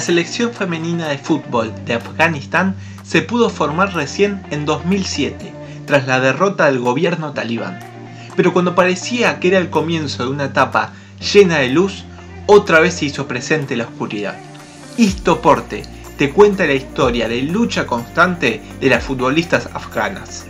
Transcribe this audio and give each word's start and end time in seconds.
La 0.00 0.06
selección 0.06 0.54
femenina 0.54 1.08
de 1.08 1.18
fútbol 1.18 1.74
de 1.84 1.92
Afganistán 1.92 2.74
se 3.02 3.20
pudo 3.20 3.50
formar 3.50 3.92
recién 3.92 4.42
en 4.50 4.64
2007, 4.64 5.52
tras 5.84 6.06
la 6.06 6.20
derrota 6.20 6.64
del 6.64 6.78
gobierno 6.78 7.34
talibán. 7.34 7.80
Pero 8.34 8.54
cuando 8.54 8.74
parecía 8.74 9.38
que 9.38 9.48
era 9.48 9.58
el 9.58 9.68
comienzo 9.68 10.24
de 10.24 10.30
una 10.30 10.46
etapa 10.46 10.94
llena 11.34 11.58
de 11.58 11.68
luz, 11.68 12.06
otra 12.46 12.80
vez 12.80 12.94
se 12.94 13.04
hizo 13.04 13.28
presente 13.28 13.76
la 13.76 13.84
oscuridad. 13.84 14.38
Istoporte 14.96 15.82
te 16.16 16.30
cuenta 16.30 16.64
la 16.64 16.72
historia 16.72 17.28
de 17.28 17.42
lucha 17.42 17.86
constante 17.86 18.62
de 18.80 18.88
las 18.88 19.04
futbolistas 19.04 19.68
afganas. 19.74 20.46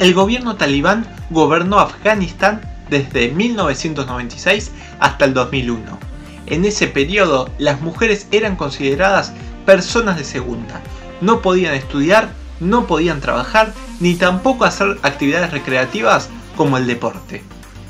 El 0.00 0.14
gobierno 0.14 0.56
talibán 0.56 1.06
gobernó 1.28 1.78
Afganistán 1.78 2.62
desde 2.88 3.32
1996 3.32 4.70
hasta 4.98 5.26
el 5.26 5.34
2001. 5.34 5.98
En 6.46 6.64
ese 6.64 6.86
periodo, 6.86 7.50
las 7.58 7.82
mujeres 7.82 8.26
eran 8.32 8.56
consideradas 8.56 9.34
personas 9.66 10.16
de 10.16 10.24
segunda. 10.24 10.80
No 11.20 11.42
podían 11.42 11.74
estudiar, 11.74 12.30
no 12.60 12.86
podían 12.86 13.20
trabajar, 13.20 13.74
ni 14.00 14.14
tampoco 14.14 14.64
hacer 14.64 14.96
actividades 15.02 15.50
recreativas 15.50 16.30
como 16.56 16.78
el 16.78 16.86
deporte. 16.86 17.42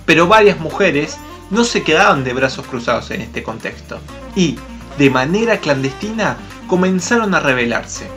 Pero 0.05 0.27
varias 0.27 0.59
mujeres 0.59 1.17
no 1.51 1.63
se 1.63 1.85
quedaban 1.85 2.25
de 2.25 2.33
brazos 2.33 2.67
cruzados 2.67 3.13
en 3.13 3.21
este 3.21 3.45
contexto 3.45 4.01
y, 4.35 4.59
de 4.99 5.11
manera 5.11 5.59
clandestina, 5.59 6.39
comenzaron 6.67 7.37
a 7.37 7.41
rebelarse. 7.41 8.09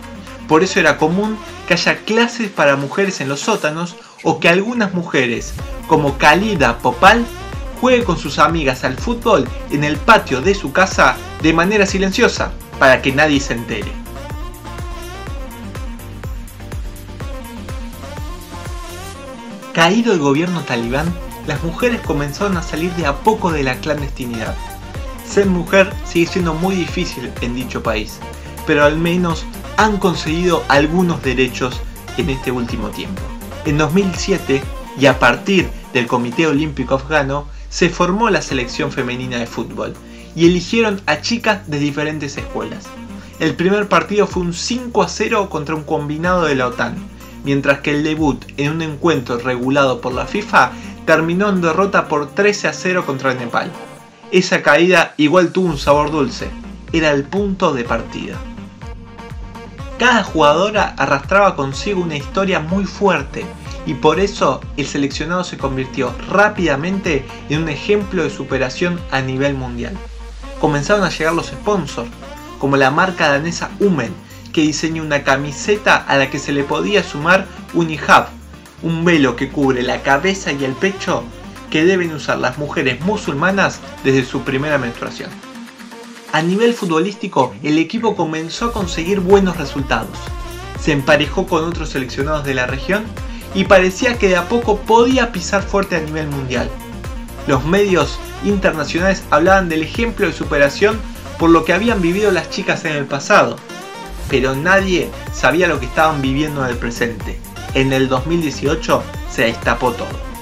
Por 0.53 0.63
eso 0.63 0.79
era 0.79 0.99
común 0.99 1.35
que 1.67 1.73
haya 1.73 1.97
clases 2.05 2.51
para 2.51 2.75
mujeres 2.75 3.21
en 3.21 3.27
los 3.27 3.39
sótanos 3.39 3.95
o 4.21 4.39
que 4.39 4.49
algunas 4.49 4.93
mujeres, 4.93 5.51
como 5.87 6.19
Khalida 6.19 6.77
Popal, 6.77 7.25
juegue 7.81 8.03
con 8.03 8.19
sus 8.19 8.37
amigas 8.37 8.83
al 8.83 8.95
fútbol 8.95 9.49
en 9.71 9.83
el 9.83 9.97
patio 9.97 10.41
de 10.41 10.53
su 10.53 10.71
casa 10.71 11.17
de 11.41 11.53
manera 11.53 11.87
silenciosa 11.87 12.51
para 12.77 13.01
que 13.01 13.11
nadie 13.11 13.39
se 13.39 13.53
entere. 13.53 13.91
Caído 19.73 20.13
el 20.13 20.19
gobierno 20.19 20.61
talibán, 20.61 21.11
las 21.47 21.63
mujeres 21.63 21.99
comenzaron 22.01 22.57
a 22.57 22.61
salir 22.61 22.91
de 22.91 23.07
a 23.07 23.15
poco 23.15 23.51
de 23.51 23.63
la 23.63 23.77
clandestinidad. 23.77 24.53
Ser 25.27 25.47
mujer 25.47 25.91
sigue 26.05 26.27
siendo 26.27 26.53
muy 26.53 26.75
difícil 26.75 27.31
en 27.41 27.55
dicho 27.55 27.81
país, 27.81 28.19
pero 28.65 28.83
al 28.83 28.97
menos 28.97 29.45
han 29.77 29.97
conseguido 29.97 30.63
algunos 30.67 31.21
derechos 31.23 31.79
en 32.17 32.29
este 32.29 32.51
último 32.51 32.89
tiempo. 32.89 33.21
En 33.65 33.77
2007, 33.77 34.61
y 34.99 35.05
a 35.05 35.19
partir 35.19 35.69
del 35.93 36.07
Comité 36.07 36.47
Olímpico 36.47 36.95
Afgano, 36.95 37.47
se 37.69 37.89
formó 37.89 38.29
la 38.29 38.41
selección 38.41 38.91
femenina 38.91 39.37
de 39.37 39.47
fútbol 39.47 39.93
y 40.35 40.45
eligieron 40.45 41.01
a 41.05 41.21
chicas 41.21 41.67
de 41.69 41.79
diferentes 41.79 42.37
escuelas. 42.37 42.85
El 43.39 43.55
primer 43.55 43.87
partido 43.87 44.27
fue 44.27 44.43
un 44.43 44.53
5 44.53 45.01
a 45.01 45.07
0 45.07 45.49
contra 45.49 45.75
un 45.75 45.83
combinado 45.83 46.45
de 46.45 46.55
la 46.55 46.67
OTAN, 46.67 46.95
mientras 47.43 47.79
que 47.79 47.91
el 47.91 48.03
debut 48.03 48.43
en 48.57 48.71
un 48.71 48.81
encuentro 48.81 49.37
regulado 49.37 50.01
por 50.01 50.13
la 50.13 50.27
FIFA 50.27 50.71
terminó 51.05 51.49
en 51.49 51.61
derrota 51.61 52.07
por 52.07 52.29
13 52.29 52.67
a 52.67 52.73
0 52.73 53.05
contra 53.05 53.33
Nepal. 53.33 53.71
Esa 54.31 54.61
caída 54.61 55.13
igual 55.17 55.51
tuvo 55.51 55.67
un 55.67 55.77
sabor 55.77 56.11
dulce, 56.11 56.49
era 56.91 57.11
el 57.11 57.23
punto 57.23 57.73
de 57.73 57.83
partida. 57.83 58.37
Cada 59.99 60.23
jugadora 60.23 60.95
arrastraba 60.97 61.55
consigo 61.55 62.01
una 62.01 62.15
historia 62.15 62.59
muy 62.59 62.85
fuerte 62.85 63.45
y 63.85 63.93
por 63.93 64.19
eso 64.19 64.61
el 64.75 64.87
seleccionado 64.87 65.43
se 65.43 65.57
convirtió 65.57 66.13
rápidamente 66.29 67.25
en 67.49 67.63
un 67.63 67.69
ejemplo 67.69 68.23
de 68.23 68.29
superación 68.29 68.99
a 69.11 69.21
nivel 69.21 69.53
mundial. 69.53 69.95
Comenzaron 70.59 71.03
a 71.03 71.09
llegar 71.09 71.33
los 71.33 71.47
sponsors, 71.47 72.09
como 72.59 72.77
la 72.77 72.91
marca 72.91 73.29
danesa 73.29 73.69
Humen, 73.79 74.13
que 74.51 74.61
diseñó 74.61 75.03
una 75.03 75.23
camiseta 75.23 75.95
a 75.95 76.17
la 76.17 76.29
que 76.29 76.39
se 76.39 76.53
le 76.53 76.63
podía 76.63 77.03
sumar 77.03 77.45
un 77.73 77.89
hijab, 77.89 78.27
un 78.81 79.03
velo 79.03 79.35
que 79.35 79.49
cubre 79.49 79.83
la 79.83 80.01
cabeza 80.01 80.51
y 80.51 80.63
el 80.63 80.73
pecho 80.73 81.23
que 81.69 81.85
deben 81.85 82.13
usar 82.13 82.37
las 82.37 82.57
mujeres 82.57 83.01
musulmanas 83.01 83.79
desde 84.03 84.25
su 84.25 84.41
primera 84.41 84.77
menstruación. 84.77 85.29
A 86.33 86.41
nivel 86.41 86.73
futbolístico, 86.73 87.53
el 87.61 87.77
equipo 87.77 88.15
comenzó 88.15 88.65
a 88.65 88.73
conseguir 88.73 89.19
buenos 89.19 89.55
resultados. 89.57 90.17
Se 90.81 90.91
emparejó 90.91 91.45
con 91.45 91.63
otros 91.63 91.89
seleccionados 91.89 92.43
de 92.43 92.55
la 92.55 92.65
región 92.65 93.03
y 93.53 93.65
parecía 93.65 94.17
que 94.17 94.29
de 94.29 94.37
a 94.37 94.49
poco 94.49 94.79
podía 94.79 95.31
pisar 95.31 95.61
fuerte 95.61 95.95
a 95.95 95.99
nivel 95.99 96.27
mundial. 96.29 96.71
Los 97.45 97.63
medios 97.65 98.17
internacionales 98.43 99.23
hablaban 99.29 99.69
del 99.69 99.83
ejemplo 99.83 100.25
de 100.25 100.33
superación 100.33 100.99
por 101.37 101.51
lo 101.51 101.65
que 101.65 101.73
habían 101.73 102.01
vivido 102.01 102.31
las 102.31 102.49
chicas 102.49 102.83
en 102.85 102.93
el 102.93 103.05
pasado, 103.05 103.57
pero 104.27 104.55
nadie 104.55 105.11
sabía 105.31 105.67
lo 105.67 105.79
que 105.79 105.85
estaban 105.85 106.19
viviendo 106.23 106.65
en 106.65 106.71
el 106.71 106.77
presente. 106.77 107.39
En 107.75 107.93
el 107.93 108.09
2018 108.09 109.03
se 109.29 109.43
destapó 109.43 109.91
todo. 109.91 110.32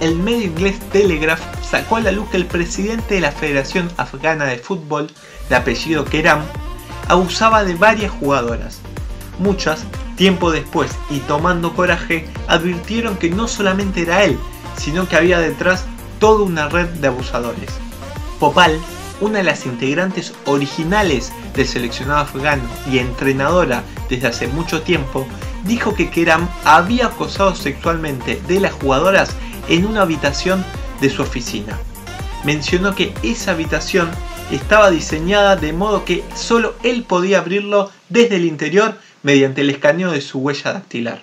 El 0.00 0.16
medio 0.16 0.46
inglés 0.46 0.80
Telegraph 0.90 1.40
sacó 1.62 1.96
a 1.96 2.00
la 2.00 2.10
luz 2.10 2.28
que 2.30 2.38
el 2.38 2.46
presidente 2.46 3.14
de 3.14 3.20
la 3.20 3.32
Federación 3.32 3.90
Afgana 3.98 4.46
de 4.46 4.58
Fútbol, 4.58 5.10
de 5.48 5.56
apellido 5.56 6.04
Keram, 6.04 6.40
abusaba 7.08 7.64
de 7.64 7.74
varias 7.74 8.10
jugadoras. 8.10 8.80
Muchas, 9.38 9.84
tiempo 10.16 10.50
después 10.50 10.90
y 11.10 11.18
tomando 11.20 11.74
coraje, 11.74 12.26
advirtieron 12.48 13.16
que 13.16 13.30
no 13.30 13.46
solamente 13.46 14.02
era 14.02 14.24
él, 14.24 14.38
sino 14.76 15.06
que 15.06 15.16
había 15.16 15.38
detrás 15.38 15.84
toda 16.18 16.44
una 16.44 16.68
red 16.68 16.88
de 16.88 17.08
abusadores. 17.08 17.70
Popal, 18.38 18.78
una 19.20 19.38
de 19.38 19.44
las 19.44 19.66
integrantes 19.66 20.32
originales 20.46 21.30
del 21.54 21.68
seleccionado 21.68 22.20
afgano 22.20 22.62
y 22.90 22.98
entrenadora 22.98 23.82
desde 24.08 24.28
hace 24.28 24.48
mucho 24.48 24.80
tiempo, 24.80 25.26
dijo 25.64 25.94
que 25.94 26.10
Keram 26.10 26.48
había 26.64 27.06
acosado 27.06 27.54
sexualmente 27.54 28.40
de 28.48 28.60
las 28.60 28.72
jugadoras 28.72 29.36
en 29.68 29.86
una 29.86 30.02
habitación 30.02 30.64
de 31.00 31.10
su 31.10 31.22
oficina. 31.22 31.78
Mencionó 32.44 32.94
que 32.94 33.12
esa 33.22 33.52
habitación 33.52 34.10
estaba 34.50 34.90
diseñada 34.90 35.56
de 35.56 35.72
modo 35.72 36.04
que 36.04 36.24
solo 36.34 36.74
él 36.82 37.04
podía 37.04 37.38
abrirlo 37.38 37.90
desde 38.08 38.36
el 38.36 38.44
interior 38.44 38.96
mediante 39.22 39.60
el 39.60 39.70
escaneo 39.70 40.10
de 40.10 40.20
su 40.20 40.38
huella 40.38 40.72
dactilar. 40.72 41.22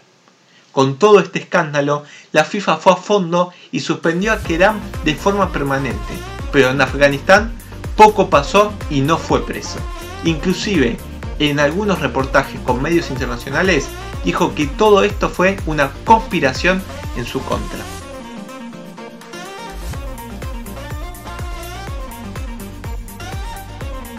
Con 0.71 0.97
todo 0.97 1.19
este 1.19 1.39
escándalo, 1.39 2.03
la 2.31 2.43
FIFA 2.43 2.77
fue 2.77 2.93
a 2.93 2.97
fondo 2.97 3.51
y 3.71 3.79
suspendió 3.79 4.31
a 4.31 4.39
Keram 4.39 4.79
de 5.03 5.15
forma 5.15 5.51
permanente, 5.51 6.13
pero 6.51 6.69
en 6.69 6.79
Afganistán 6.79 7.53
poco 7.95 8.29
pasó 8.29 8.71
y 8.91 9.01
no 9.01 9.17
fue 9.17 9.43
preso. 9.43 9.79
Inclusive, 10.23 10.97
en 11.39 11.59
algunos 11.59 11.99
reportajes 11.99 12.59
con 12.61 12.81
medios 12.81 13.09
internacionales, 13.09 13.87
dijo 14.23 14.53
que 14.53 14.67
todo 14.67 15.03
esto 15.03 15.29
fue 15.29 15.57
una 15.65 15.89
conspiración 16.05 16.81
en 17.17 17.25
su 17.25 17.41
contra. 17.41 17.97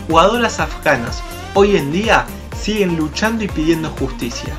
Jugadoras 0.09 0.59
afganas 0.59 1.23
hoy 1.55 1.77
en 1.77 1.93
día 1.93 2.25
siguen 2.59 2.97
luchando 2.97 3.45
y 3.45 3.49
pidiendo 3.49 3.91
justicia. 3.91 4.55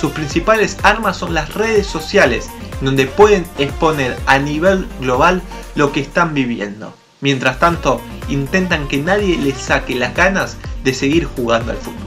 Sus 0.00 0.10
principales 0.12 0.78
armas 0.82 1.16
son 1.18 1.34
las 1.34 1.54
redes 1.54 1.86
sociales, 1.86 2.50
donde 2.80 3.06
pueden 3.06 3.46
exponer 3.58 4.16
a 4.26 4.38
nivel 4.38 4.86
global 5.00 5.42
lo 5.74 5.92
que 5.92 6.00
están 6.00 6.34
viviendo. 6.34 6.94
Mientras 7.20 7.58
tanto, 7.58 8.00
intentan 8.28 8.88
que 8.88 8.98
nadie 8.98 9.38
les 9.38 9.56
saque 9.56 9.94
las 9.94 10.14
ganas 10.14 10.56
de 10.82 10.92
seguir 10.92 11.26
jugando 11.26 11.72
al 11.72 11.78
fútbol. 11.78 12.05